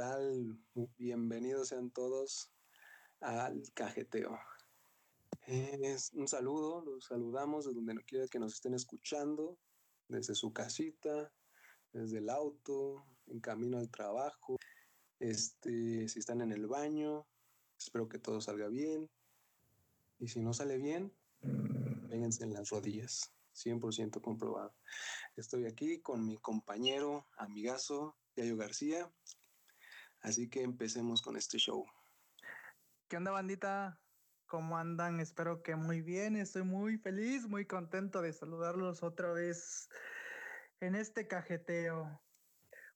tal? 0.00 0.58
Bienvenidos 0.96 1.68
sean 1.68 1.90
todos 1.90 2.50
al 3.20 3.62
cajeteo. 3.74 4.38
Es 5.46 6.10
un 6.14 6.26
saludo, 6.26 6.82
los 6.82 7.04
saludamos 7.04 7.66
de 7.66 7.74
donde 7.74 8.02
quiera 8.04 8.26
que 8.26 8.38
nos 8.38 8.54
estén 8.54 8.72
escuchando, 8.72 9.58
desde 10.08 10.34
su 10.34 10.54
casita, 10.54 11.30
desde 11.92 12.16
el 12.16 12.30
auto, 12.30 13.04
en 13.26 13.40
camino 13.40 13.76
al 13.76 13.90
trabajo, 13.90 14.56
este, 15.20 16.08
si 16.08 16.18
están 16.18 16.40
en 16.40 16.50
el 16.50 16.66
baño, 16.66 17.26
espero 17.78 18.08
que 18.08 18.18
todo 18.18 18.40
salga 18.40 18.68
bien. 18.68 19.08
Y 20.18 20.28
si 20.28 20.40
no 20.40 20.52
sale 20.52 20.76
bien, 20.78 21.14
vénganse 21.40 22.44
en 22.44 22.52
las 22.52 22.70
rodillas, 22.70 23.32
100% 23.54 24.20
comprobado. 24.20 24.74
Estoy 25.36 25.66
aquí 25.66 26.00
con 26.00 26.26
mi 26.26 26.38
compañero, 26.38 27.28
amigazo, 27.36 28.16
Yayo 28.36 28.56
García. 28.56 29.10
Así 30.22 30.50
que 30.50 30.62
empecemos 30.62 31.22
con 31.22 31.36
este 31.36 31.58
show. 31.58 31.86
¿Qué 33.08 33.16
onda, 33.16 33.30
bandita? 33.30 34.00
¿Cómo 34.46 34.76
andan? 34.76 35.20
Espero 35.20 35.62
que 35.62 35.76
muy 35.76 36.02
bien. 36.02 36.36
Estoy 36.36 36.64
muy 36.64 36.98
feliz, 36.98 37.46
muy 37.46 37.66
contento 37.66 38.20
de 38.20 38.32
saludarlos 38.32 39.02
otra 39.02 39.32
vez 39.32 39.88
en 40.80 40.94
este 40.94 41.26
cajeteo. 41.26 42.20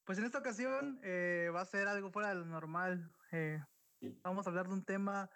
Pues 0.05 0.19
en 0.19 0.24
esta 0.24 0.38
ocasión 0.38 1.00
eh, 1.02 1.50
va 1.55 1.62
a 1.62 1.66
ser 1.66 1.88
algo 1.88 2.10
fuera 2.10 2.28
de 2.28 2.34
lo 2.34 2.44
normal. 2.44 3.10
Eh, 3.33 3.58
vamos 4.22 4.46
a 4.46 4.50
hablar 4.50 4.69
de 4.69 4.74
un 4.74 4.84
tema 4.84 5.30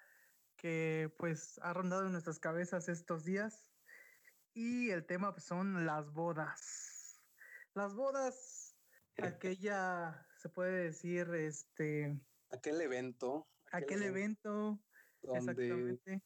que 0.57 1.11
pues 1.17 1.59
ha 1.63 1.73
rondado 1.73 2.05
en 2.05 2.11
nuestras 2.11 2.39
cabezas 2.39 2.87
estos 2.87 3.23
días 3.23 3.71
y 4.53 4.91
el 4.91 5.05
tema 5.05 5.33
pues, 5.33 5.45
son 5.45 5.85
las 5.85 6.11
bodas. 6.11 7.19
Las 7.73 7.95
bodas, 7.95 8.75
aquella, 9.17 10.27
se 10.37 10.49
puede 10.49 10.83
decir, 10.83 11.33
este... 11.33 12.19
Aquel 12.51 12.81
evento. 12.81 13.47
Aquel, 13.71 14.03
evento 14.03 14.79
donde 15.21 16.21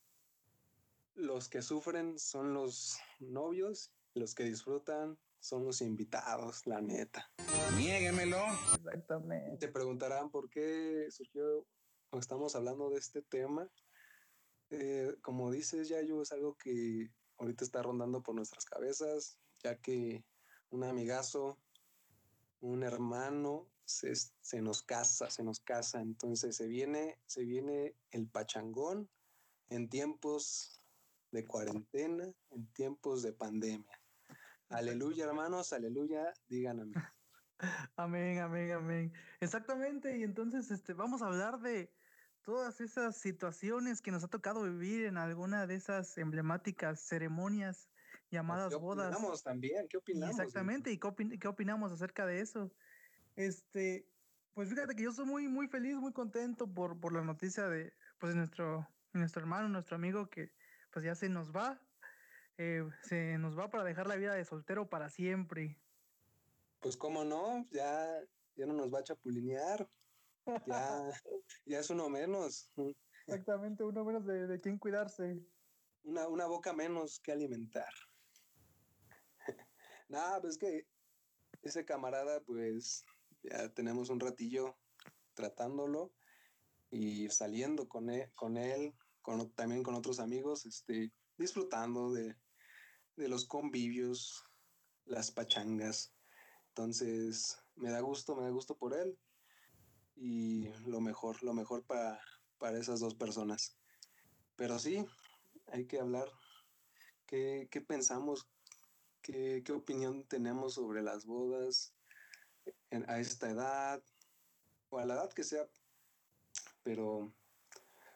los 1.15 1.49
que 1.49 1.61
sufren 1.61 2.17
son 2.17 2.53
los 2.53 2.97
novios, 3.19 3.91
los 4.15 4.35
que 4.35 4.43
disfrutan 4.43 5.17
son 5.39 5.65
los 5.65 5.81
invitados, 5.81 6.65
la 6.67 6.81
neta. 6.81 7.29
Niéguemelo. 7.77 8.37
Exactamente. 8.75 9.57
Te 9.57 9.67
preguntarán 9.67 10.29
por 10.29 10.49
qué 10.49 11.07
surgió 11.11 11.67
o 12.11 12.19
estamos 12.19 12.55
hablando 12.55 12.89
de 12.89 12.99
este 12.99 13.21
tema. 13.21 13.69
Eh, 14.69 15.15
como 15.21 15.51
dices, 15.51 15.89
Yayo, 15.89 16.21
es 16.21 16.31
algo 16.31 16.55
que 16.57 17.11
ahorita 17.37 17.65
está 17.65 17.81
rondando 17.81 18.21
por 18.23 18.35
nuestras 18.35 18.65
cabezas, 18.65 19.37
ya 19.63 19.79
que 19.79 20.23
un 20.69 20.83
amigazo, 20.83 21.59
un 22.61 22.83
hermano, 22.83 23.67
se, 23.85 24.13
se, 24.15 24.61
nos 24.61 24.81
casa, 24.81 25.29
se 25.29 25.43
nos 25.43 25.59
casa. 25.59 26.01
Entonces 26.01 26.55
se 26.55 26.67
viene, 26.67 27.19
se 27.25 27.43
viene 27.43 27.95
el 28.11 28.27
pachangón 28.29 29.09
en 29.69 29.89
tiempos 29.89 30.81
de 31.31 31.45
cuarentena, 31.45 32.31
en 32.51 32.67
tiempos 32.73 33.23
de 33.23 33.33
pandemia. 33.33 34.02
Aleluya, 34.69 35.25
hermanos, 35.25 35.73
aleluya, 35.73 36.33
digan 36.47 36.79
amén. 36.79 36.93
Amén, 37.95 38.39
amén, 38.39 38.71
amén. 38.71 39.13
Exactamente, 39.39 40.17
y 40.17 40.23
entonces 40.23 40.69
este, 40.71 40.93
vamos 40.93 41.21
a 41.21 41.27
hablar 41.27 41.59
de 41.61 41.93
todas 42.41 42.81
esas 42.81 43.15
situaciones 43.17 44.01
que 44.01 44.11
nos 44.11 44.23
ha 44.23 44.27
tocado 44.27 44.63
vivir 44.63 45.05
en 45.05 45.17
alguna 45.17 45.65
de 45.65 45.75
esas 45.75 46.17
emblemáticas 46.17 46.99
ceremonias 46.99 47.89
llamadas 48.29 48.73
¿Qué 48.73 48.79
bodas. 48.79 49.15
opinamos 49.15 49.43
también? 49.43 49.87
¿Qué 49.87 49.97
opinamos? 49.97 50.37
Exactamente, 50.37 50.91
y 50.91 50.97
qué, 50.97 51.07
opin 51.07 51.39
qué 51.39 51.47
opinamos 51.47 51.91
acerca 51.91 52.25
de 52.25 52.41
eso. 52.41 52.71
Este, 53.35 54.09
pues 54.53 54.69
fíjate 54.69 54.95
que 54.95 55.03
yo 55.03 55.11
soy 55.11 55.25
muy, 55.25 55.47
muy 55.47 55.67
feliz, 55.67 55.95
muy 55.95 56.11
contento 56.11 56.67
por, 56.67 56.99
por 56.99 57.13
la 57.13 57.23
noticia 57.23 57.67
de 57.69 57.93
pues 58.19 58.35
nuestro, 58.35 58.87
nuestro 59.13 59.41
hermano, 59.41 59.69
nuestro 59.69 59.95
amigo 59.95 60.29
que 60.29 60.53
pues 60.91 61.05
ya 61.05 61.15
se 61.15 61.29
nos 61.29 61.51
va, 61.55 61.81
eh, 62.57 62.83
se 63.03 63.37
nos 63.37 63.57
va 63.57 63.69
para 63.69 63.83
dejar 63.83 64.07
la 64.07 64.15
vida 64.15 64.33
de 64.33 64.45
soltero 64.45 64.89
para 64.89 65.09
siempre. 65.09 65.81
Pues 66.79 66.97
cómo 66.97 67.23
no, 67.23 67.65
ya, 67.71 68.19
ya 68.55 68.65
no 68.65 68.73
nos 68.73 68.93
va 68.93 68.99
a 68.99 69.03
chapulinear, 69.03 69.89
ya, 70.67 71.09
ya 71.65 71.79
es 71.79 71.89
uno 71.89 72.09
menos. 72.09 72.71
Exactamente, 73.25 73.83
uno 73.83 74.03
menos 74.03 74.25
de, 74.25 74.47
de 74.47 74.59
quién 74.59 74.77
cuidarse. 74.77 75.41
Una, 76.03 76.27
una 76.27 76.45
boca 76.45 76.73
menos 76.73 77.19
que 77.19 77.31
alimentar. 77.31 77.93
Nada, 80.09 80.41
pues 80.41 80.57
que 80.57 80.87
ese 81.61 81.85
camarada, 81.85 82.41
pues 82.41 83.05
ya 83.41 83.69
tenemos 83.73 84.09
un 84.09 84.19
ratillo 84.19 84.77
tratándolo 85.33 86.13
y 86.91 87.29
saliendo 87.29 87.87
con 87.87 88.09
él, 88.09 88.31
con 88.35 88.57
él, 88.57 88.93
con, 89.23 89.49
también 89.53 89.81
con 89.81 89.95
otros 89.95 90.19
amigos, 90.19 90.67
este, 90.67 91.11
disfrutando 91.37 92.11
de, 92.11 92.35
de 93.15 93.27
los 93.27 93.45
convivios, 93.45 94.43
las 95.05 95.31
pachangas. 95.31 96.13
Entonces, 96.67 97.57
me 97.75 97.89
da 97.89 98.01
gusto, 98.01 98.35
me 98.35 98.43
da 98.43 98.49
gusto 98.49 98.77
por 98.77 98.93
él 98.93 99.17
y 100.15 100.67
lo 100.85 101.01
mejor, 101.01 101.41
lo 101.41 101.53
mejor 101.53 101.83
para, 101.85 102.19
para 102.59 102.77
esas 102.77 102.99
dos 102.99 103.15
personas. 103.15 103.77
Pero 104.55 104.77
sí, 104.77 105.03
hay 105.67 105.87
que 105.87 105.99
hablar 105.99 106.29
qué, 107.25 107.67
qué 107.71 107.81
pensamos, 107.81 108.47
qué, 109.21 109.63
qué 109.65 109.71
opinión 109.71 110.27
tenemos 110.27 110.75
sobre 110.75 111.01
las 111.01 111.25
bodas, 111.25 111.95
en, 112.89 113.09
a 113.09 113.19
esta 113.19 113.49
edad 113.49 114.03
o 114.89 114.99
a 114.99 115.05
la 115.05 115.15
edad 115.15 115.33
que 115.33 115.43
sea. 115.43 115.67
Pero 116.83 117.33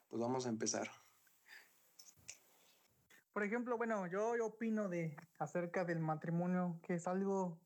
pues 0.10 0.22
vamos 0.22 0.46
a 0.46 0.50
empezar. 0.50 0.90
Por 3.38 3.44
ejemplo, 3.44 3.78
bueno, 3.78 4.08
yo, 4.08 4.34
opino 4.44 4.90
de 4.90 5.16
acerca 5.38 5.86
del 5.86 6.00
matrimonio, 6.00 6.80
que 6.82 6.96
es 6.96 7.08
algo 7.08 7.60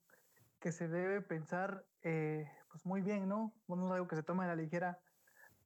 que 0.60 0.70
se 0.70 0.86
debe 0.86 1.22
pensar 1.22 1.86
eh, 2.02 2.46
pues 2.70 2.84
muy 2.84 3.00
bien, 3.00 3.26
¿no? 3.26 3.54
No 3.68 3.86
es 3.86 3.92
algo 3.92 4.06
que 4.06 4.16
se 4.16 4.22
toma 4.22 4.44
a 4.44 4.48
la 4.48 4.54
ligera. 4.54 5.00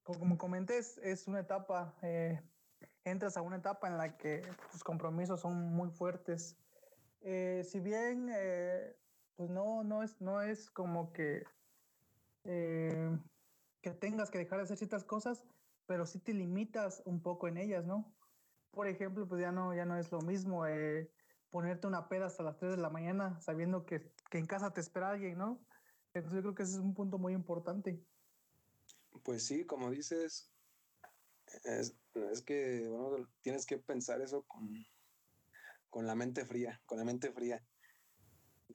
Como 0.04 0.38
comenté, 0.38 0.78
es, 0.78 1.26
una 1.26 1.40
etapa, 1.40 1.96
eh, 2.02 2.40
entras 3.02 3.36
a 3.36 3.42
una 3.42 3.56
etapa 3.56 3.88
en 3.88 3.96
la 3.96 4.16
que 4.16 4.42
tus 4.70 4.84
compromisos 4.84 5.40
son 5.40 5.72
muy 5.72 5.90
fuertes. 5.90 6.56
Eh, 7.22 7.62
si 7.64 7.80
bien 7.80 8.30
pues 9.34 9.50
no, 9.50 9.82
no 9.82 10.04
es, 10.04 10.20
no 10.20 10.40
es 10.40 10.70
como 10.70 11.12
que, 11.12 11.42
que 12.44 13.90
tengas 13.98 14.30
que 14.30 14.38
dejar 14.38 14.58
de 14.58 14.64
hacer 14.66 14.76
ciertas 14.76 15.02
cosas, 15.02 15.44
pero 15.86 16.06
sí 16.06 16.18
te 16.18 16.34
limitas 16.34 17.02
un 17.04 17.22
poco 17.22 17.48
en 17.48 17.58
ellas, 17.58 17.84
¿no? 17.84 18.14
Por 18.70 18.88
ejemplo, 18.88 19.26
pues 19.26 19.40
ya 19.40 19.52
no, 19.52 19.74
ya 19.74 19.84
no 19.84 19.96
es 19.98 20.10
lo 20.12 20.20
mismo 20.20 20.66
eh, 20.66 21.10
ponerte 21.50 21.86
una 21.86 22.08
peda 22.08 22.26
hasta 22.26 22.42
las 22.42 22.58
3 22.58 22.72
de 22.72 22.82
la 22.82 22.90
mañana 22.90 23.40
sabiendo 23.40 23.86
que, 23.86 24.12
que, 24.30 24.38
en 24.38 24.46
casa 24.46 24.72
te 24.72 24.80
espera 24.80 25.10
alguien, 25.10 25.38
¿no? 25.38 25.64
Entonces 26.12 26.36
yo 26.36 26.42
creo 26.42 26.54
que 26.54 26.62
ese 26.62 26.72
es 26.72 26.78
un 26.78 26.94
punto 26.94 27.18
muy 27.18 27.32
importante. 27.32 28.02
Pues 29.22 29.46
sí, 29.46 29.64
como 29.64 29.90
dices, 29.90 30.52
es, 31.64 31.96
que, 32.42 32.86
bueno, 32.88 33.28
tienes 33.40 33.66
que 33.66 33.78
pensar 33.78 34.20
eso 34.20 34.42
con, 34.44 34.68
con 35.90 36.06
la 36.06 36.14
mente 36.14 36.44
fría, 36.44 36.80
con 36.86 36.98
la 36.98 37.04
mente 37.04 37.32
fría 37.32 37.64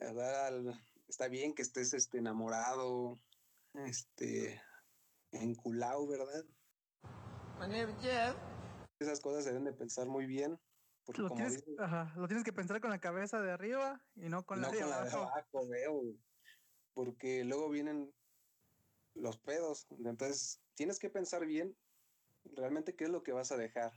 verdad, 0.02 0.76
está 1.08 1.28
bien 1.28 1.54
que 1.54 1.62
estés 1.62 1.94
este, 1.94 2.18
enamorado, 2.18 3.20
este, 3.86 4.62
enculado, 5.32 6.08
¿verdad? 6.08 6.46
Esas 9.00 9.20
cosas 9.20 9.44
se 9.44 9.50
deben 9.50 9.66
de 9.66 9.74
pensar 9.74 10.08
muy 10.08 10.26
bien. 10.26 10.60
Porque 11.06 11.22
lo, 11.22 11.30
como 11.30 11.38
tienes, 11.38 11.66
dices, 11.66 11.80
ajá, 11.80 12.14
lo 12.16 12.28
tienes 12.28 12.44
que 12.44 12.54
pensar 12.54 12.80
con 12.80 12.92
la 12.92 13.00
cabeza 13.00 13.42
de 13.42 13.52
arriba 13.52 14.02
y 14.16 14.30
no 14.30 14.46
con, 14.46 14.62
no 14.62 14.68
la, 14.68 14.74
de 14.74 14.80
con 14.82 14.90
la 14.90 15.04
de 15.04 15.10
abajo. 15.10 15.24
abajo. 15.24 15.68
Veo, 15.68 16.02
porque 16.94 17.44
luego 17.44 17.70
vienen 17.70 18.14
los 19.16 19.38
pedos. 19.38 19.88
Entonces, 20.06 20.62
tienes 20.76 21.00
que 21.00 21.10
pensar 21.10 21.46
bien 21.46 21.76
realmente 22.56 22.96
qué 22.96 23.06
es 23.06 23.10
lo 23.10 23.24
que 23.24 23.34
vas 23.34 23.52
a 23.52 23.58
dejar. 23.58 23.92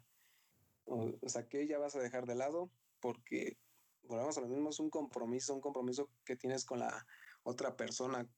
O, 0.87 1.13
o 1.21 1.29
sea, 1.29 1.49
qué 1.49 1.67
ya 1.67 1.79
vas 1.79 1.97
a 1.97 2.01
dejar 2.01 2.27
de 2.27 2.35
lado, 2.35 2.71
porque 3.01 3.59
volvemos 4.03 4.37
a 4.39 4.41
lo 4.41 4.49
mismo, 4.49 4.71
es 4.71 4.81
un 4.81 4.91
compromiso, 4.91 5.55
un 5.55 5.61
compromiso 5.61 6.11
que 6.25 6.37
tienes 6.37 6.65
con 6.65 6.81
la 6.81 7.07
otra 7.43 7.77
persona, 7.77 8.29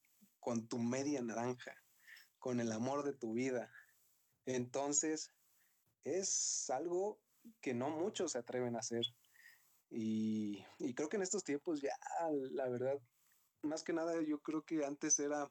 con 0.41 0.69
tu 0.69 0.79
media 0.79 1.23
naranja, 1.23 1.75
con 2.39 2.61
el 2.61 2.71
amor 2.73 3.05
de 3.05 3.15
tu 3.15 3.33
vida. 3.33 3.71
Entonces, 4.47 5.31
es 6.05 6.71
algo 6.71 7.21
que 7.61 7.75
no 7.75 7.91
muchos 7.91 8.33
se 8.33 8.39
atreven 8.39 8.77
a 8.77 8.81
hacer. 8.81 9.05
Y, 9.91 10.65
y, 10.79 10.95
creo 10.95 11.09
que 11.09 11.17
en 11.17 11.23
estos 11.23 11.45
tiempos 11.45 11.81
ya, 11.81 11.97
la 12.53 12.69
verdad, 12.69 13.01
más 13.63 13.85
que 13.85 13.93
nada, 13.93 14.21
yo 14.23 14.41
creo 14.41 14.65
que 14.65 14.85
antes 14.85 15.19
era 15.21 15.51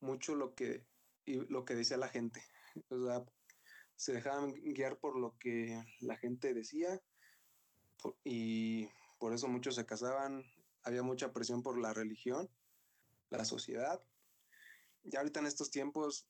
mucho 0.00 0.34
lo 0.34 0.54
que 0.54 0.86
lo 1.26 1.64
que 1.64 1.74
decía 1.74 1.96
la 1.96 2.08
gente. 2.08 2.42
O 2.88 3.04
sea, 3.04 3.24
se 3.96 4.12
dejaban 4.12 4.52
guiar 4.52 4.98
por 4.98 5.18
lo 5.18 5.36
que 5.38 5.82
la 6.00 6.16
gente 6.16 6.54
decía 6.54 7.00
y 8.24 8.88
por 9.18 9.34
eso 9.34 9.48
muchos 9.48 9.74
se 9.74 9.86
casaban. 9.86 10.44
Había 10.82 11.02
mucha 11.02 11.32
presión 11.32 11.62
por 11.62 11.78
la 11.78 11.92
religión, 11.92 12.48
la 13.28 13.44
sociedad. 13.44 14.02
Y 15.04 15.16
ahorita 15.16 15.40
en 15.40 15.46
estos 15.46 15.70
tiempos 15.70 16.26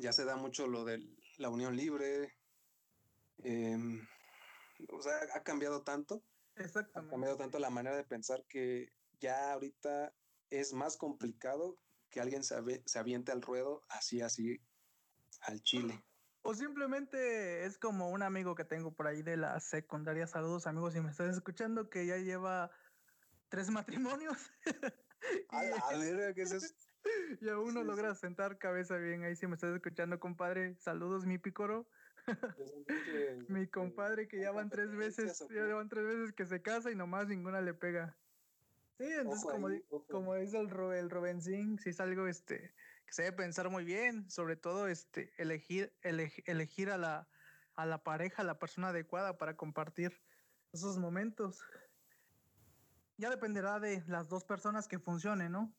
ya 0.00 0.12
se 0.12 0.24
da 0.24 0.36
mucho 0.36 0.66
lo 0.66 0.84
de 0.84 1.00
la 1.38 1.48
unión 1.48 1.76
libre. 1.76 2.36
Em, 3.38 4.06
o 4.88 5.02
sea, 5.02 5.14
ha 5.34 5.42
cambiado 5.42 5.82
tanto. 5.82 6.22
Ha 6.94 7.08
cambiado 7.08 7.36
tanto 7.36 7.58
la 7.58 7.70
manera 7.70 7.96
de 7.96 8.04
pensar 8.04 8.44
que 8.46 8.92
ya 9.20 9.52
ahorita 9.52 10.14
es 10.50 10.72
más 10.72 10.96
complicado 10.96 11.78
que 12.10 12.20
alguien 12.20 12.42
se, 12.42 12.56
se 12.84 12.98
aviente 12.98 13.32
al 13.32 13.40
ruedo 13.40 13.82
así, 13.88 14.20
así, 14.20 14.60
al 15.42 15.62
chile. 15.62 16.02
O 16.42 16.54
simplemente 16.54 17.64
es 17.64 17.78
como 17.78 18.10
un 18.10 18.22
amigo 18.22 18.54
que 18.54 18.64
tengo 18.64 18.94
por 18.94 19.06
ahí 19.06 19.22
de 19.22 19.36
la 19.36 19.60
secundaria. 19.60 20.26
Saludos 20.26 20.66
amigos 20.66 20.94
si 20.94 21.00
me 21.00 21.10
estás 21.10 21.36
escuchando, 21.36 21.90
que 21.90 22.06
ya 22.06 22.16
lleva 22.16 22.70
tres 23.48 23.70
matrimonios. 23.70 24.38
A 25.50 25.62
la 25.62 25.98
verga, 25.98 26.34
¿qué 26.34 26.42
es 26.42 26.52
eso? 26.52 26.74
Y 27.40 27.48
aún 27.48 27.74
no 27.74 27.84
logra 27.84 28.14
sentar 28.14 28.58
cabeza 28.58 28.96
bien. 28.96 29.24
Ahí 29.24 29.36
si 29.36 29.46
me 29.46 29.54
estás 29.54 29.74
escuchando, 29.74 30.18
compadre. 30.20 30.76
Saludos, 30.78 31.26
mi 31.26 31.38
pícoro. 31.38 31.88
mi 33.48 33.66
compadre 33.66 34.28
que 34.28 34.40
ya 34.40 34.52
van 34.52 34.68
tres 34.68 34.94
veces, 34.94 35.44
ya 35.50 35.74
van 35.74 35.88
tres 35.88 36.04
veces 36.04 36.32
que 36.32 36.44
se 36.44 36.60
casa 36.60 36.90
y 36.90 36.94
nomás 36.94 37.28
ninguna 37.28 37.60
le 37.60 37.74
pega. 37.74 38.16
Sí, 38.98 39.06
entonces 39.06 39.44
como, 39.44 39.68
como 40.08 40.34
dice 40.34 40.60
el, 40.60 40.70
el 40.92 41.10
Robenzín, 41.10 41.78
si 41.78 41.90
es 41.90 42.00
algo 42.00 42.26
este 42.26 42.74
que 43.06 43.12
se 43.12 43.22
debe 43.22 43.38
pensar 43.38 43.70
muy 43.70 43.84
bien, 43.84 44.30
sobre 44.30 44.56
todo 44.56 44.86
este 44.86 45.32
elegir, 45.38 45.92
elegir 46.02 46.90
a 46.90 46.98
la 46.98 47.28
a 47.80 47.86
la 47.86 48.02
pareja, 48.02 48.42
a 48.42 48.44
la 48.44 48.58
persona 48.58 48.88
adecuada 48.88 49.38
para 49.38 49.56
compartir 49.56 50.20
esos 50.72 50.98
momentos. 50.98 51.60
Ya 53.16 53.30
dependerá 53.30 53.80
de 53.80 54.04
las 54.06 54.28
dos 54.28 54.44
personas 54.44 54.86
que 54.86 54.98
funcionen, 54.98 55.52
¿no? 55.52 55.74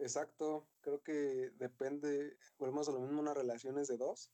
Exacto, 0.00 0.66
creo 0.80 1.02
que 1.02 1.12
depende, 1.58 2.38
volvemos 2.58 2.88
a 2.88 2.92
lo 2.92 3.00
mismo, 3.00 3.20
unas 3.20 3.36
relaciones 3.36 3.86
de 3.86 3.98
dos 3.98 4.32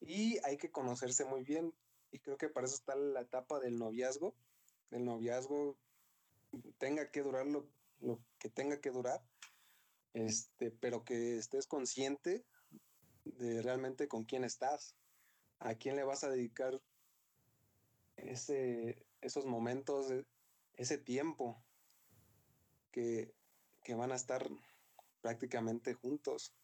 y 0.00 0.38
hay 0.44 0.56
que 0.56 0.72
conocerse 0.72 1.24
muy 1.24 1.44
bien 1.44 1.72
y 2.10 2.18
creo 2.18 2.36
que 2.36 2.48
para 2.48 2.66
eso 2.66 2.74
está 2.74 2.96
la 2.96 3.20
etapa 3.20 3.60
del 3.60 3.78
noviazgo. 3.78 4.34
El 4.90 5.04
noviazgo 5.04 5.78
tenga 6.78 7.12
que 7.12 7.22
durar 7.22 7.46
lo, 7.46 7.68
que 8.40 8.48
tenga 8.48 8.80
que 8.80 8.90
durar, 8.90 9.22
este, 10.12 10.72
pero 10.72 11.04
que 11.04 11.36
estés 11.36 11.68
consciente 11.68 12.44
de 13.24 13.62
realmente 13.62 14.08
con 14.08 14.24
quién 14.24 14.42
estás, 14.42 14.96
a 15.60 15.76
quién 15.76 15.94
le 15.94 16.02
vas 16.02 16.24
a 16.24 16.30
dedicar 16.30 16.82
ese, 18.16 19.06
esos 19.20 19.46
momentos, 19.46 20.12
ese 20.74 20.98
tiempo 20.98 21.62
que, 22.90 23.32
que 23.84 23.94
van 23.94 24.10
a 24.10 24.16
estar 24.16 24.50
prácticamente 25.20 25.94
juntos. 25.94 26.54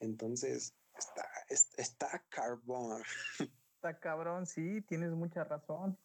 Entonces, 0.00 0.74
está, 0.96 1.28
está, 1.76 2.24
carbón. 2.28 3.02
Está 3.76 4.00
cabrón, 4.00 4.46
sí, 4.46 4.80
tienes 4.88 5.10
mucha 5.10 5.44
razón. 5.44 5.98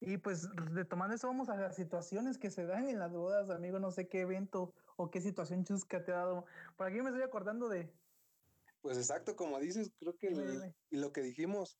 Y 0.00 0.16
pues 0.16 0.48
retomando 0.54 1.14
eso, 1.14 1.28
vamos 1.28 1.48
a 1.48 1.54
las 1.56 1.76
situaciones 1.76 2.38
que 2.38 2.50
se 2.50 2.66
dan 2.66 2.88
en 2.88 2.98
las 2.98 3.12
bodas, 3.12 3.50
amigo. 3.50 3.78
No 3.78 3.92
sé 3.92 4.08
qué 4.08 4.22
evento 4.22 4.74
o 4.96 5.10
qué 5.10 5.20
situación 5.20 5.64
chusca 5.64 6.02
te 6.02 6.10
ha 6.10 6.16
dado. 6.16 6.44
Por 6.76 6.88
aquí 6.88 7.00
me 7.00 7.10
estoy 7.10 7.22
acordando 7.22 7.68
de. 7.68 7.94
Pues 8.80 8.96
exacto, 8.96 9.36
como 9.36 9.60
dices, 9.60 9.92
creo 9.98 10.16
que 10.16 10.72
lo 10.90 11.12
que 11.12 11.20
dijimos, 11.20 11.78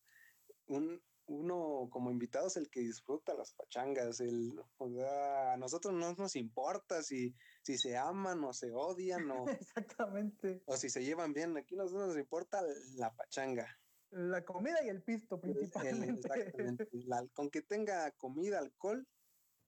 un, 0.67 1.03
uno 1.27 1.89
como 1.91 2.11
invitado 2.11 2.49
es 2.49 2.57
el 2.57 2.69
que 2.71 2.81
disfruta 2.81 3.35
las 3.35 3.53
pachangas. 3.55 4.21
El, 4.21 4.53
a 4.79 5.57
nosotros 5.59 5.95
no 5.95 6.13
nos 6.15 6.37
importa 6.37 7.03
si, 7.03 7.35
si 7.63 7.79
se 7.79 7.97
aman 7.97 8.43
o 8.45 8.53
se 8.53 8.73
odian 8.73 9.31
o, 9.31 9.47
Exactamente. 9.49 10.63
o 10.67 10.77
si 10.77 10.91
se 10.91 11.05
llevan 11.05 11.33
bien. 11.33 11.57
Aquí 11.57 11.77
nosotros 11.77 12.09
nos 12.09 12.19
importa 12.19 12.63
la 12.97 13.15
pachanga. 13.15 13.79
La 14.11 14.45
comida 14.45 14.83
y 14.85 14.89
el 14.89 15.03
pisto 15.03 15.41
principalmente. 15.41 16.27
exactamente. 16.27 16.89
con 17.33 17.49
que 17.51 17.63
tenga 17.63 18.11
comida, 18.13 18.59
alcohol 18.59 19.07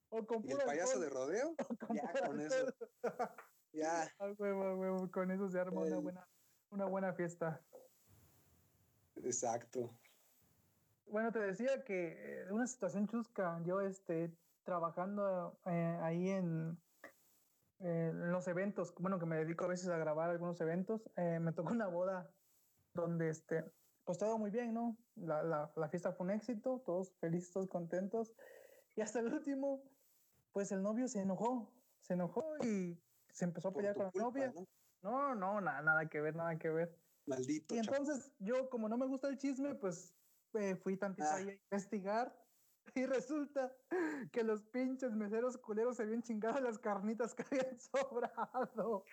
o 0.09 0.27
con 0.27 0.45
y 0.45 0.53
el 0.53 0.59
payaso 0.59 1.01
de 1.01 1.09
rodeo, 1.09 1.55
ya 1.95 2.27
con 2.27 2.41
eso. 2.41 2.75
ya. 3.73 4.13
con 5.13 5.31
eso 5.31 5.49
se 5.49 5.59
arma 5.59 5.83
una 5.83 5.99
buena, 5.99 6.29
una 6.71 6.85
buena 6.87 7.13
fiesta. 7.15 7.63
Exacto. 9.17 9.97
Bueno, 11.07 11.31
te 11.33 11.39
decía 11.39 11.85
que 11.85 12.17
eh, 12.19 12.53
una 12.53 12.67
situación 12.67 13.07
chusca, 13.07 13.61
yo 13.65 13.81
este, 13.81 14.35
trabajando 14.65 15.59
eh, 15.67 15.99
ahí 16.03 16.31
en, 16.31 16.79
los 17.83 18.47
eventos, 18.47 18.95
bueno, 18.99 19.19
que 19.19 19.27
me 19.27 19.37
dedico 19.37 19.65
a 19.65 19.69
veces 19.69 19.89
a 19.89 19.99
grabar 19.99 20.31
algunos 20.31 20.61
eventos, 20.61 21.11
eh, 21.17 21.41
me 21.41 21.53
tocó 21.53 21.73
una 21.73 21.89
boda 21.89 22.31
donde, 22.95 23.29
este, 23.29 23.65
pues 24.05 24.19
todo 24.19 24.39
muy 24.39 24.51
bien, 24.51 24.73
¿no? 24.73 24.97
La, 25.17 25.71
la, 25.75 25.89
fiesta 25.89 26.13
fue 26.13 26.27
un 26.27 26.31
éxito, 26.31 26.83
todos 26.87 27.13
felices, 27.19 27.51
todos 27.53 27.69
contentos, 27.69 28.33
y 28.95 29.01
hasta 29.01 29.19
el 29.21 29.33
último, 29.33 29.83
pues 30.53 30.71
el 30.71 30.83
novio 30.83 31.09
se 31.09 31.21
enojó, 31.21 31.73
se 32.01 32.15
enojó 32.15 32.45
y 32.65 33.01
se 33.33 33.45
empezó 33.47 33.69
a 33.69 33.73
pelear 33.73 33.97
con 33.97 34.05
la 34.05 34.23
novia. 34.23 34.53
¿no? 35.03 35.35
no, 35.35 35.61
nada, 35.61 35.83
nada 35.83 36.09
que 36.09 36.21
ver, 36.21 36.37
nada 36.37 36.57
que 36.59 36.71
ver. 36.71 36.97
Maldito. 37.27 37.75
Y 37.75 37.79
entonces 37.79 38.33
yo, 38.39 38.69
como 38.71 38.89
no 38.89 38.97
me 38.97 39.07
gusta 39.07 39.29
el 39.29 39.39
chisme, 39.39 39.75
pues 39.75 40.15
fui 40.83 40.97
tantito 40.97 41.27
ah. 41.29 41.37
ahí 41.37 41.49
a 41.49 41.53
investigar 41.53 42.42
y 42.95 43.07
resulta 43.07 43.75
que 44.33 44.43
los 44.45 44.63
pinches 44.63 45.13
meseros 45.13 45.59
culeros 45.59 45.97
se 45.97 46.03
habían 46.03 46.23
chingado 46.23 46.61
las 46.61 46.79
carnitas 46.79 47.35
que 47.35 47.45
habían 47.45 47.79
sobrado. 47.81 49.05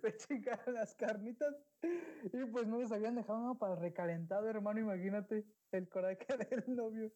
Se 0.00 0.16
chingaron 0.16 0.74
las 0.74 0.94
carnitas 0.94 1.54
y 1.82 2.44
pues 2.46 2.66
no 2.66 2.78
les 2.78 2.92
habían 2.92 3.14
dejado 3.14 3.40
nada 3.40 3.54
para 3.54 3.76
recalentado, 3.76 4.48
hermano. 4.48 4.80
Imagínate 4.80 5.46
el 5.72 5.88
coraje 5.88 6.26
del 6.50 6.76
novio. 6.76 7.12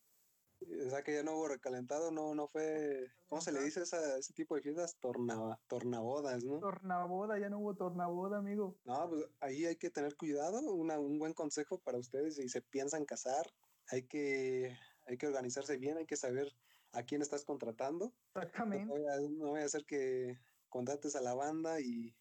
O 0.86 0.90
sea 0.90 1.02
que 1.02 1.14
ya 1.14 1.22
no 1.22 1.36
hubo 1.36 1.48
recalentado, 1.48 2.10
no, 2.10 2.34
no 2.34 2.48
fue, 2.48 3.10
¿cómo 3.26 3.42
se 3.42 3.52
le 3.52 3.60
dice 3.62 3.80
a 3.80 4.16
ese 4.16 4.32
tipo 4.32 4.54
de 4.54 4.62
fiestas? 4.62 4.96
Torna, 4.98 5.58
tornabodas, 5.67 6.43
¿no? 6.44 6.58
Tornaboda, 6.60 7.38
ya 7.38 7.50
no 7.50 7.58
hubo 7.58 7.74
tornaboda, 7.74 8.38
amigo. 8.38 8.79
No, 8.84 9.10
pues 9.10 9.26
ahí 9.40 9.67
hay 9.67 9.76
que 9.76 9.90
tener 9.90 10.17
cuidado, 10.17 10.60
un 10.60 11.19
buen 11.19 11.34
consejo 11.34 11.79
para 11.81 11.98
ustedes 11.98 12.36
si 12.36 12.48
se 12.48 12.62
piensan 12.62 13.05
casar, 13.05 13.44
hay 13.88 14.06
que, 14.06 14.74
hay 15.06 15.17
que 15.17 15.27
organizarse 15.27 15.77
bien, 15.77 15.99
hay 15.99 16.06
que 16.06 16.17
saber 16.17 16.55
a 16.93 17.03
quién 17.03 17.23
estás 17.23 17.44
contratando. 17.44 18.13
Exactamente. 18.34 18.87
No 18.87 19.49
voy 19.49 19.61
a, 19.61 19.65
hacer 19.65 19.84
que 19.84 20.39
contrates 20.69 21.17
a 21.17 21.20
la 21.20 21.34
banda 21.34 21.81
y, 21.81 22.15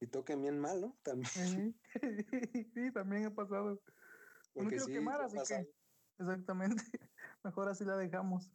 y 0.00 0.06
toquen 0.06 0.42
bien 0.42 0.58
mal, 0.58 0.80
¿no? 0.80 0.96
También. 1.02 1.76
Sí, 2.74 2.90
también 2.92 3.26
ha 3.26 3.34
pasado. 3.34 3.80
Porque 4.52 4.76
no 4.76 4.84
quiero 4.84 4.86
quemar, 4.86 5.20
así 5.22 5.36
que 5.46 5.68
exactamente. 6.18 6.82
Mejor 7.44 7.68
así 7.68 7.84
la 7.84 7.96
dejamos. 7.96 8.50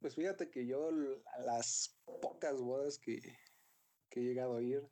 Pues 0.00 0.14
fíjate 0.14 0.50
que 0.50 0.66
yo 0.66 0.90
las 1.44 1.98
pocas 2.20 2.60
bodas 2.60 2.98
que, 2.98 3.20
he 4.10 4.20
llegado 4.20 4.56
a 4.56 4.62
ir, 4.62 4.82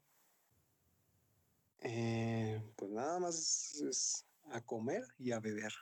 eh, 1.80 2.62
pues 2.76 2.90
nada 2.92 3.18
más 3.18 3.74
es, 3.80 4.26
a 4.50 4.60
comer 4.64 5.02
y 5.18 5.32
a 5.32 5.40
beber 5.40 5.72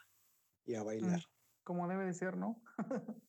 y 0.64 0.75
a 0.75 0.83
bailar. 0.83 1.21
Mm, 1.21 1.64
como 1.64 1.88
debe 1.88 2.06
de 2.06 2.14
ser, 2.14 2.37
¿no? 2.37 2.62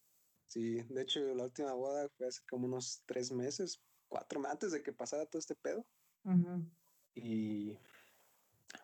sí, 0.48 0.82
de 0.84 1.02
hecho 1.02 1.20
la 1.36 1.46
última 1.46 1.74
boda 1.74 2.10
fue 2.18 2.28
hace 2.28 2.42
como 2.50 2.66
unos 2.68 3.04
tres 3.06 3.32
meses, 3.32 3.82
cuatro 4.08 4.42
antes 4.48 4.72
de 4.72 4.82
que 4.82 4.94
pasara 4.94 5.26
todo 5.26 5.40
este 5.40 5.56
pedo. 5.56 5.86
Y 7.14 7.78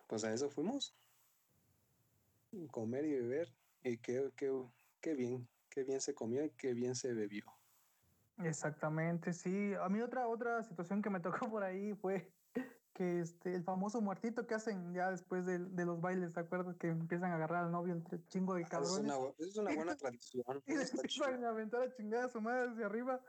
pues 0.06 0.24
a 0.24 0.32
eso 0.32 0.48
fuimos 0.48 0.96
comer 2.70 3.04
y 3.04 3.12
beber. 3.12 3.52
Y 3.82 3.98
qué, 3.98 4.30
qué, 5.00 5.14
bien, 5.14 5.48
qué 5.68 5.84
bien 5.84 6.00
se 6.00 6.14
comió 6.14 6.44
y 6.44 6.50
qué 6.50 6.72
bien 6.72 6.94
se 6.94 7.12
bebió. 7.12 7.44
Exactamente, 8.38 9.32
sí. 9.32 9.74
A 9.74 9.88
mí 9.88 10.00
otra, 10.00 10.28
otra 10.28 10.62
situación 10.62 11.02
que 11.02 11.10
me 11.10 11.20
tocó 11.20 11.50
por 11.50 11.62
ahí 11.62 11.94
fue 11.94 12.32
que 12.94 13.20
este, 13.20 13.54
el 13.54 13.64
famoso 13.64 14.00
muertito 14.00 14.46
que 14.46 14.54
hacen 14.54 14.92
ya 14.92 15.10
después 15.10 15.46
de, 15.46 15.58
los 15.58 16.00
bailes, 16.00 16.32
¿te 16.32 16.40
acuerdas? 16.40 16.76
Que 16.76 16.88
empiezan 16.88 17.32
a 17.32 17.36
agarrar 17.36 17.64
al 17.64 17.72
novio 17.72 17.94
entre 17.94 18.24
chingo 18.28 18.54
de 18.54 18.64
cabrones. 18.64 19.10
Ah, 19.10 19.32
es, 19.38 19.56
una, 19.56 19.74
buena 19.74 19.96
tradición. 19.96 20.44
y 20.66 20.72
empiezan 20.72 21.44
a 21.44 21.48
aventar 21.48 21.82
a 21.82 21.92
chingada 21.94 22.26
a 22.26 22.28
su 22.28 22.40
madre 22.40 22.70
hacia 22.70 22.86
arriba. 22.86 23.20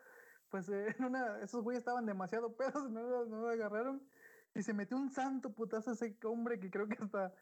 Pues 0.50 0.70
eh, 0.70 0.96
en 0.98 1.06
una, 1.06 1.42
esos 1.42 1.64
güeyes 1.64 1.80
estaban 1.82 2.06
demasiado 2.06 2.56
pedos, 2.58 2.92
no, 2.92 3.26
no 3.26 3.42
lo 3.42 3.50
agarraron. 3.50 4.08
Y 4.56 4.62
se 4.62 4.74
metió 4.74 4.98
un 4.98 5.10
santo 5.10 5.54
putazo 5.54 5.92
a 5.92 5.94
ese 5.94 6.16
hombre 6.24 6.60
que 6.60 6.70
creo 6.70 6.88
que 6.88 6.98
hasta 7.02 7.34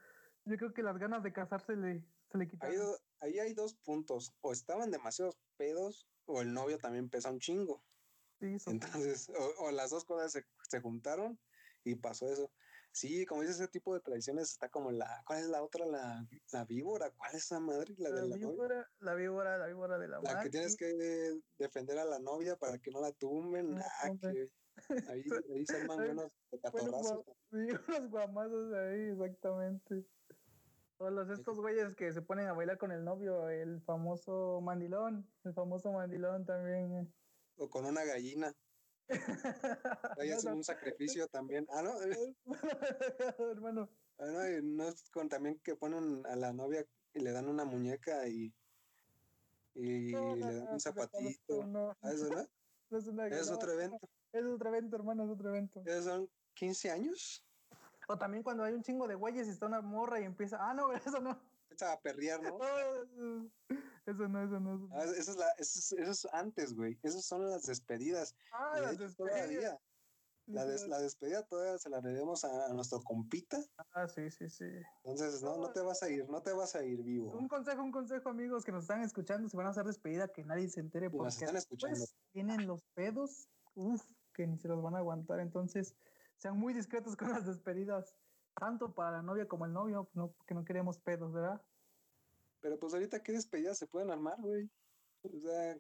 yo 0.45 0.57
creo 0.57 0.73
que 0.73 0.83
las 0.83 0.97
ganas 0.97 1.23
de 1.23 1.33
casarse 1.33 1.75
le, 1.75 2.03
se 2.31 2.37
le 2.37 2.47
quitaron. 2.47 2.95
Ahí, 3.19 3.39
hay 3.39 3.53
dos 3.53 3.75
puntos. 3.75 4.33
O 4.41 4.51
estaban 4.51 4.91
demasiados 4.91 5.37
pedos 5.57 6.07
o 6.25 6.41
el 6.41 6.53
novio 6.53 6.77
también 6.77 7.09
pesa 7.09 7.31
un 7.31 7.39
chingo. 7.39 7.83
Sí, 8.39 8.57
Entonces, 8.65 9.31
o, 9.59 9.71
las 9.71 9.91
dos 9.91 10.03
cosas 10.05 10.43
se, 10.63 10.81
juntaron 10.81 11.39
y 11.83 11.95
pasó 11.95 12.27
eso. 12.31 12.51
Sí, 12.93 13.25
como 13.25 13.41
dices, 13.41 13.57
ese 13.57 13.69
tipo 13.69 13.93
de 13.93 14.01
tradiciones 14.01 14.51
está 14.51 14.67
como 14.67 14.91
la, 14.91 15.23
¿cuál 15.25 15.39
es 15.39 15.47
la 15.47 15.63
otra? 15.63 15.85
La, 15.85 16.27
la 16.51 16.65
víbora, 16.65 17.09
¿cuál 17.11 17.35
es 17.35 17.43
esa 17.43 17.59
madre? 17.59 17.95
La, 17.97 18.11
de 18.11 18.27
la 18.27 18.35
víbora, 18.35 18.89
la 18.99 19.15
víbora, 19.15 19.57
la 19.57 19.67
víbora 19.67 19.97
de 19.97 20.07
la 20.09 20.19
La 20.21 20.43
que 20.43 20.49
tienes 20.49 20.75
que 20.75 21.39
defender 21.57 21.99
a 21.99 22.05
la 22.05 22.19
novia 22.19 22.57
para 22.57 22.77
que 22.79 22.91
no 22.91 22.99
la 22.99 23.13
tumben. 23.13 23.77
ah, 23.77 24.11
que 24.19 24.49
ahí, 25.07 25.23
ahí 25.55 25.65
se 25.65 25.77
arman 25.77 26.09
unos 26.09 26.31
catorrazos. 26.61 27.23
Sí, 27.51 27.57
unos 27.87 28.09
guamazos 28.09 28.73
ahí, 28.73 29.09
exactamente. 29.11 30.05
O 30.97 31.09
los 31.09 31.29
estos 31.29 31.59
güeyes 31.59 31.95
que 31.95 32.11
se 32.11 32.21
ponen 32.21 32.47
a 32.47 32.53
bailar 32.53 32.77
con 32.77 32.91
el 32.91 33.03
novio, 33.03 33.49
el 33.49 33.81
famoso 33.81 34.59
mandilón, 34.61 35.27
el 35.45 35.53
famoso 35.53 35.91
mandilón 35.93 36.45
también. 36.45 36.95
Eh. 36.97 37.13
O 37.55 37.69
con 37.69 37.85
una 37.85 38.03
gallina. 38.03 38.53
Ahí 40.19 40.31
hacen 40.31 40.53
un 40.53 40.63
sacrificio 40.63 41.27
también. 41.27 41.67
Ah, 41.71 41.81
no. 41.81 41.93
Hermano. 43.51 43.89
Ah, 44.19 44.25
no, 44.25 44.61
no 44.61 44.87
es 44.87 45.09
con 45.09 45.29
también 45.29 45.59
que 45.63 45.75
ponen 45.75 46.25
a 46.25 46.35
la 46.35 46.53
novia 46.53 46.85
y 47.13 47.19
le 47.19 47.31
dan 47.31 47.47
una 47.47 47.65
muñeca 47.65 48.27
y, 48.27 48.53
y 49.75 50.11
le 50.11 50.55
dan 50.55 50.69
un 50.69 50.79
zapatito. 50.79 51.65
No. 51.65 51.95
¿Ah, 52.01 52.11
eso 52.11 52.29
no? 52.29 52.41
es, 52.97 53.07
una, 53.07 53.27
es 53.27 53.49
otro 53.49 53.73
evento. 53.73 54.09
Es 54.31 54.45
otro 54.45 54.69
evento, 54.69 54.95
hermano, 54.95 55.25
es 55.25 55.29
otro 55.29 55.49
evento. 55.49 55.81
¿Esos 55.85 56.05
son 56.05 56.29
15 56.53 56.91
años? 56.91 57.45
O 58.07 58.17
también 58.17 58.43
cuando 58.43 58.63
hay 58.63 58.73
un 58.73 58.83
chingo 58.83 59.07
de 59.07 59.15
güeyes 59.15 59.47
y 59.47 59.51
está 59.51 59.65
una 59.65 59.81
morra 59.81 60.19
y 60.19 60.23
empieza, 60.23 60.57
ah, 60.59 60.73
no, 60.73 60.91
eso 60.93 61.19
no. 61.19 61.39
Empieza 61.71 61.93
a 61.93 62.01
perrear, 62.01 62.41
¿no? 62.43 62.59
Eso 64.05 64.27
no, 64.27 64.43
eso 64.43 64.59
no. 64.59 64.89
Ah, 64.93 65.05
eso, 65.05 65.31
es 65.31 65.37
la, 65.37 65.49
eso, 65.51 65.79
es, 65.79 65.91
eso 65.93 66.11
es 66.11 66.27
antes, 66.33 66.73
güey. 66.73 66.99
Esas 67.01 67.23
son 67.23 67.49
las 67.49 67.63
despedidas. 67.63 68.35
Ah, 68.51 68.79
las 68.81 68.97
despedidas. 68.97 69.79
La, 70.47 70.65
des, 70.65 70.85
la, 70.87 70.99
despedida 70.99 71.43
todavía 71.43 71.77
se 71.77 71.89
la 71.89 72.01
debemos 72.01 72.43
a, 72.43 72.65
a, 72.65 72.73
nuestro 72.73 72.99
compita. 73.01 73.63
Ah, 73.93 74.07
sí, 74.07 74.29
sí, 74.31 74.49
sí. 74.49 74.65
Entonces, 75.03 75.41
no, 75.41 75.55
no 75.57 75.71
te 75.71 75.79
vas 75.79 76.03
a 76.03 76.09
ir, 76.09 76.27
no 76.27 76.41
te 76.41 76.51
vas 76.51 76.75
a 76.75 76.83
ir 76.83 77.01
vivo. 77.03 77.31
Un 77.37 77.47
consejo, 77.47 77.81
un 77.81 77.91
consejo, 77.91 78.29
amigos, 78.29 78.65
que 78.65 78.73
nos 78.73 78.83
están 78.83 79.01
escuchando, 79.01 79.47
si 79.47 79.55
van 79.55 79.67
a 79.67 79.69
hacer 79.69 79.85
despedida, 79.85 80.27
que 80.27 80.43
nadie 80.43 80.67
se 80.67 80.81
entere 80.81 81.09
porque 81.09 81.25
nos 81.25 81.41
están 81.41 81.55
escuchando. 81.55 82.03
tienen 82.33 82.67
los 82.67 82.83
pedos, 82.95 83.47
uff, 83.75 84.03
que 84.33 84.45
ni 84.45 84.57
se 84.57 84.67
los 84.67 84.81
van 84.81 84.95
a 84.95 84.97
aguantar. 84.97 85.39
Entonces, 85.39 85.95
sean 86.35 86.57
muy 86.57 86.73
discretos 86.73 87.15
con 87.15 87.29
las 87.29 87.45
despedidas, 87.45 88.17
tanto 88.53 88.93
para 88.93 89.11
la 89.11 89.21
novia 89.21 89.47
como 89.47 89.65
el 89.65 89.73
novio, 89.73 90.09
no, 90.13 90.31
porque 90.31 90.53
no 90.53 90.65
queremos 90.65 90.99
pedos, 90.99 91.31
¿verdad? 91.33 91.61
Pero 92.61 92.79
pues 92.79 92.93
ahorita 92.93 93.23
qué 93.23 93.31
despedidas 93.31 93.77
se 93.77 93.87
pueden 93.87 94.11
armar, 94.11 94.39
güey. 94.39 94.69
O 95.23 95.39
sea, 95.39 95.77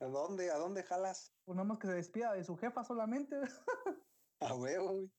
¿a 0.00 0.06
dónde, 0.06 0.50
a 0.50 0.58
dónde 0.58 0.82
jalas? 0.82 1.32
Pues 1.44 1.56
nada 1.56 1.68
más 1.68 1.78
que 1.78 1.86
se 1.86 1.94
despida 1.94 2.32
de 2.32 2.44
su 2.44 2.56
jefa 2.56 2.84
solamente. 2.84 3.36
A 4.40 4.54
huevo, 4.54 4.92
güey. 4.92 5.10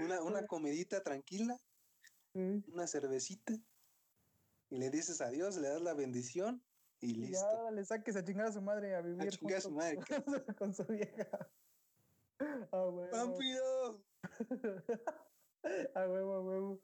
Una, 0.00 0.22
una 0.22 0.46
comidita 0.46 1.02
tranquila, 1.02 1.58
sí. 2.32 2.64
una 2.68 2.86
cervecita, 2.86 3.54
y 4.70 4.78
le 4.78 4.90
dices 4.90 5.20
adiós, 5.20 5.56
le 5.56 5.68
das 5.68 5.82
la 5.82 5.94
bendición 5.94 6.62
y 7.00 7.14
listo. 7.14 7.46
Ya 7.64 7.70
le 7.70 7.84
saques 7.84 8.16
a 8.16 8.24
chingar 8.24 8.46
a 8.46 8.52
su 8.52 8.62
madre 8.62 8.96
a 8.96 9.00
vivir. 9.00 9.28
A 9.28 9.30
chingar 9.30 9.58
a 9.58 9.60
su 9.60 9.70
madre. 9.70 9.98
Con 10.58 10.74
su 10.74 10.84
vieja. 10.84 11.28
A 12.72 12.88
huevo. 12.88 13.08
¡Vampiro! 13.12 14.02
a 15.94 16.08
huevo, 16.08 16.34
a 16.34 16.40
huevo. 16.40 16.80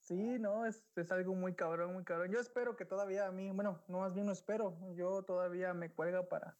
Sí, 0.00 0.38
no, 0.38 0.64
es, 0.66 0.82
es, 0.96 1.12
algo 1.12 1.34
muy 1.34 1.54
cabrón, 1.54 1.92
muy 1.92 2.04
cabrón. 2.04 2.30
Yo 2.30 2.40
espero 2.40 2.76
que 2.76 2.84
todavía 2.84 3.26
a 3.26 3.32
mí, 3.32 3.50
bueno, 3.50 3.82
no 3.86 4.00
más 4.00 4.14
bien 4.14 4.26
no 4.26 4.32
espero, 4.32 4.76
yo 4.94 5.22
todavía 5.22 5.74
me 5.74 5.92
cuelga 5.92 6.26
para, 6.26 6.56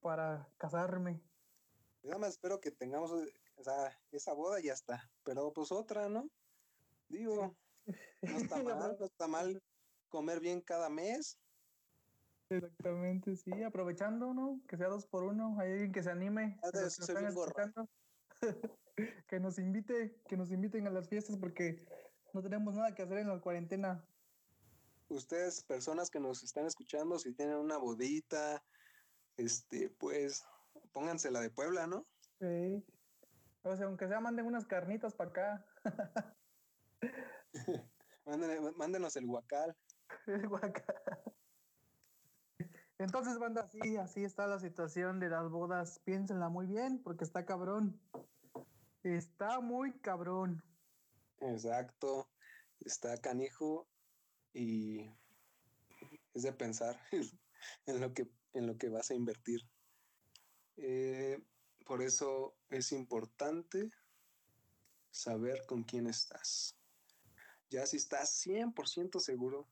para 0.00 0.46
casarme. 0.58 1.22
Nada 2.02 2.18
más 2.18 2.30
espero 2.30 2.60
que 2.60 2.70
tengamos 2.70 3.10
o 3.12 3.64
sea, 3.64 3.98
esa 4.10 4.32
boda 4.32 4.60
y 4.60 4.64
ya 4.64 4.72
está, 4.72 5.10
pero 5.24 5.52
pues 5.52 5.70
otra, 5.70 6.08
¿no? 6.08 6.30
Digo, 7.08 7.54
no 8.22 8.36
está 8.38 8.56
mal, 8.64 8.96
no 8.98 9.06
está 9.06 9.26
mal 9.26 9.62
comer 10.08 10.40
bien 10.40 10.60
cada 10.60 10.88
mes. 10.88 11.38
Exactamente, 12.48 13.36
sí, 13.36 13.62
aprovechando, 13.62 14.34
¿no? 14.34 14.60
Que 14.66 14.76
sea 14.76 14.88
dos 14.88 15.06
por 15.06 15.24
uno, 15.24 15.56
hay 15.60 15.72
alguien 15.72 15.92
que 15.92 16.02
se 16.02 16.10
anime. 16.10 16.58
Ah, 16.62 16.70
que, 16.72 16.90
que 19.28 19.40
nos 19.40 19.58
invite, 19.58 20.20
que 20.28 20.36
nos 20.36 20.50
inviten 20.50 20.86
a 20.86 20.90
las 20.90 21.08
fiestas 21.08 21.36
porque 21.36 21.84
no 22.32 22.42
tenemos 22.42 22.74
nada 22.74 22.94
que 22.94 23.02
hacer 23.02 23.18
en 23.18 23.28
la 23.28 23.40
cuarentena. 23.40 24.04
Ustedes, 25.08 25.64
personas 25.64 26.10
que 26.10 26.20
nos 26.20 26.44
están 26.44 26.66
escuchando, 26.66 27.18
si 27.18 27.32
tienen 27.32 27.56
una 27.56 27.78
bodita, 27.78 28.62
este, 29.36 29.90
pues 29.90 30.44
póngansela 30.92 31.40
de 31.40 31.50
Puebla, 31.50 31.86
¿no? 31.86 32.06
Sí. 32.38 32.84
O 33.62 33.76
sea, 33.76 33.86
aunque 33.86 34.08
sea, 34.08 34.20
manden 34.20 34.46
unas 34.46 34.66
carnitas 34.66 35.14
para 35.14 35.30
acá. 35.30 35.66
mándenos 38.76 39.16
el 39.16 39.26
guacal. 39.26 39.76
El 40.26 40.48
guacal. 40.48 40.96
Entonces, 43.00 43.38
banda, 43.38 43.62
así, 43.62 43.96
así 43.96 44.24
está 44.24 44.46
la 44.46 44.58
situación 44.58 45.20
de 45.20 45.30
las 45.30 45.48
bodas. 45.48 46.00
Piénsenla 46.04 46.50
muy 46.50 46.66
bien, 46.66 47.02
porque 47.02 47.24
está 47.24 47.46
cabrón. 47.46 47.98
Está 49.02 49.60
muy 49.60 49.98
cabrón. 50.00 50.62
Exacto, 51.38 52.28
está 52.80 53.16
canijo 53.16 53.88
y 54.52 55.00
es 56.34 56.42
de 56.42 56.52
pensar 56.52 57.00
en 57.86 58.00
lo 58.02 58.12
que, 58.12 58.30
en 58.52 58.66
lo 58.66 58.76
que 58.76 58.90
vas 58.90 59.10
a 59.10 59.14
invertir. 59.14 59.62
Eh, 60.76 61.42
por 61.86 62.02
eso 62.02 62.54
es 62.68 62.92
importante 62.92 63.90
saber 65.10 65.64
con 65.64 65.84
quién 65.84 66.06
estás. 66.06 66.76
Ya 67.70 67.86
si 67.86 67.96
estás 67.96 68.46
100% 68.46 69.20
seguro, 69.20 69.70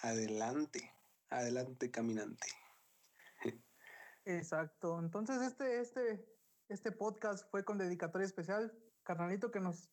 adelante, 0.00 0.94
adelante 1.30 1.90
caminante. 1.90 2.48
Exacto. 4.24 4.98
Entonces 4.98 5.40
este, 5.42 5.80
este, 5.80 6.26
este 6.68 6.92
podcast 6.92 7.50
fue 7.50 7.64
con 7.64 7.78
dedicatoria 7.78 8.26
especial. 8.26 8.76
Carnalito 9.02 9.50
que 9.50 9.60
nos 9.60 9.90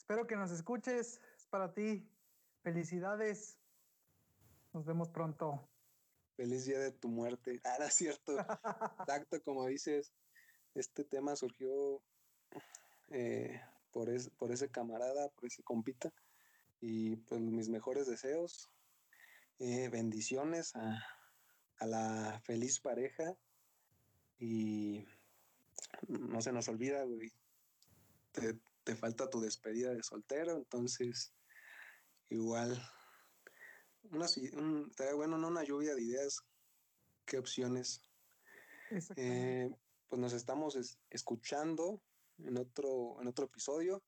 Espero 0.00 0.26
que 0.26 0.34
nos 0.34 0.50
escuches. 0.50 1.20
Es 1.36 1.46
para 1.50 1.72
ti. 1.72 2.10
Felicidades. 2.62 3.60
Nos 4.72 4.84
vemos 4.84 5.08
pronto. 5.10 5.68
Feliz 6.36 6.64
día 6.64 6.80
de 6.80 6.90
tu 6.90 7.06
muerte. 7.08 7.60
Ah, 7.64 7.76
es 7.86 7.94
cierto. 7.94 8.36
Exacto, 8.40 9.40
como 9.44 9.66
dices, 9.66 10.12
este 10.74 11.04
tema 11.04 11.36
surgió 11.36 12.02
eh, 13.10 13.60
por, 13.92 14.08
por 14.36 14.50
ese 14.50 14.68
camarada, 14.68 15.28
por 15.28 15.44
ese 15.44 15.62
compita. 15.62 16.12
Y 16.80 17.14
pues 17.16 17.40
mis 17.40 17.68
mejores 17.68 18.08
deseos. 18.08 18.68
Eh, 19.60 19.88
bendiciones 19.88 20.74
a, 20.74 20.98
a 21.78 21.86
la 21.86 22.40
feliz 22.44 22.80
pareja. 22.80 23.36
Y 24.38 25.04
no 26.08 26.40
se 26.40 26.50
nos 26.50 26.68
olvida, 26.68 27.04
güey. 27.04 27.30
Te, 28.32 28.58
te 28.84 28.96
falta 28.96 29.28
tu 29.28 29.40
despedida 29.40 29.92
de 29.92 30.02
soltero, 30.02 30.56
entonces 30.56 31.32
igual 32.28 32.80
una, 34.04 34.26
un, 34.54 34.92
bueno, 35.16 35.36
no 35.36 35.48
una 35.48 35.64
lluvia 35.64 35.94
de 35.94 36.02
ideas, 36.02 36.38
qué 37.26 37.38
opciones. 37.38 38.02
Eh, 39.16 39.70
pues 40.08 40.20
nos 40.20 40.32
estamos 40.32 40.76
escuchando 41.10 42.02
en 42.38 42.56
otro, 42.58 43.20
en 43.20 43.28
otro 43.28 43.44
episodio. 43.46 44.02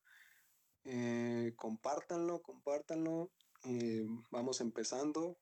Eh, 0.83 1.53
compártanlo, 1.55 2.41
compártanlo. 2.41 3.31
Eh, 3.65 4.05
vamos 4.31 4.59
empezando. 4.59 5.37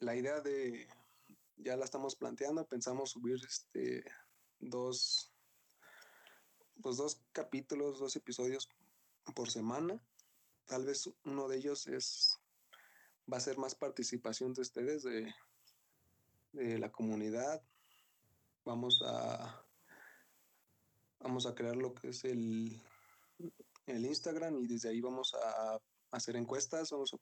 La 0.00 0.16
idea 0.16 0.40
de, 0.40 0.88
ya 1.56 1.76
la 1.76 1.84
estamos 1.84 2.16
planteando, 2.16 2.66
pensamos 2.66 3.10
subir 3.10 3.38
este 3.46 4.04
dos 4.58 5.30
pues 6.82 6.96
dos 6.96 7.22
capítulos, 7.32 7.98
dos 7.98 8.16
episodios 8.16 8.68
por 9.34 9.50
semana. 9.50 10.02
Tal 10.66 10.84
vez 10.84 11.08
uno 11.24 11.48
de 11.48 11.58
ellos 11.58 11.86
es 11.86 12.38
va 13.32 13.36
a 13.38 13.40
ser 13.40 13.58
más 13.58 13.74
participación 13.74 14.52
de 14.52 14.62
ustedes 14.62 15.02
de, 15.02 15.32
de 16.52 16.78
la 16.78 16.90
comunidad. 16.90 17.62
Vamos 18.64 19.00
a 19.06 19.64
vamos 21.20 21.46
a 21.46 21.54
crear 21.54 21.76
lo 21.76 21.94
que 21.94 22.08
es 22.08 22.24
el, 22.24 22.82
el 23.86 24.04
Instagram 24.04 24.58
y 24.62 24.66
desde 24.66 24.90
ahí 24.90 25.00
vamos 25.00 25.34
a, 25.34 25.80
hacer 26.10 26.36
encuestas, 26.36 26.90
vamos 26.90 27.12
a, 27.12 27.16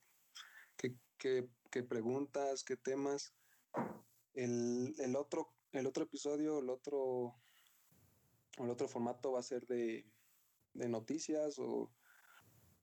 qué, 1.70 1.82
preguntas, 1.82 2.64
qué 2.64 2.76
temas. 2.76 3.32
El, 4.34 4.94
el, 4.98 5.16
otro, 5.16 5.54
el 5.72 5.86
otro 5.86 6.04
episodio, 6.04 6.58
el 6.58 6.70
otro 6.70 7.34
el 8.58 8.68
otro 8.68 8.86
formato 8.86 9.32
va 9.32 9.40
a 9.40 9.44
ser 9.44 9.66
de, 9.66 10.06
de 10.74 10.88
noticias 10.88 11.58
o, 11.58 11.90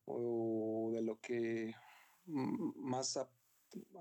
o, 0.05 0.91
de 0.93 1.01
lo 1.01 1.19
que 1.19 1.73
más 2.25 3.17
ha, 3.17 3.29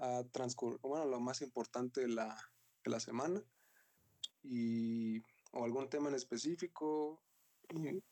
ha 0.00 0.24
transcurrido, 0.32 0.80
bueno, 0.82 1.06
lo 1.06 1.20
más 1.20 1.42
importante 1.42 2.00
de 2.00 2.08
la, 2.08 2.34
de 2.84 2.90
la 2.90 3.00
semana 3.00 3.42
y, 4.42 5.20
o 5.52 5.64
algún 5.64 5.90
tema 5.90 6.08
en 6.08 6.14
específico. 6.14 7.22
Y 7.70 8.02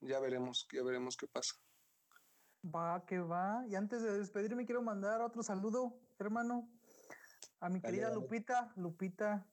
ya 0.00 0.18
veremos, 0.20 0.66
ya 0.72 0.82
veremos 0.82 1.16
qué 1.16 1.26
pasa. 1.26 1.61
Va, 2.64 3.04
que 3.06 3.18
va. 3.18 3.64
Y 3.68 3.74
antes 3.74 4.02
de 4.02 4.18
despedirme, 4.18 4.64
quiero 4.64 4.82
mandar 4.82 5.20
otro 5.20 5.42
saludo, 5.42 5.98
hermano, 6.18 6.68
a 7.60 7.68
mi 7.68 7.80
querida 7.80 8.12
Lupita, 8.12 8.72
Lupita, 8.76 9.46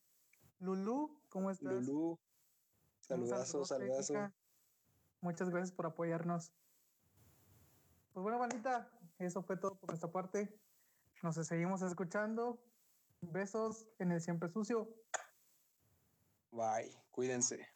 Lulu, 0.60 1.22
¿cómo 1.30 1.50
estás? 1.50 1.88
Lulu, 1.88 2.20
saludazo, 3.00 3.66
saludazo. 3.66 4.32
Muchas 5.22 5.50
gracias 5.50 5.72
por 5.72 5.86
apoyarnos. 5.86 6.54
Pues 8.14 8.24
bueno, 8.24 8.40
bandita, 8.40 8.92
eso 9.18 9.42
fue 9.42 9.58
todo 9.58 9.76
por 9.76 9.90
nuestra 9.90 10.12
parte. 10.12 10.60
Nos 11.24 11.36
seguimos 11.36 11.82
escuchando. 11.82 12.62
Besos 13.22 13.88
en 14.00 14.12
el 14.12 14.22
siempre 14.22 14.50
sucio. 14.50 14.88
Bye, 16.52 16.96
cuídense. 17.12 17.68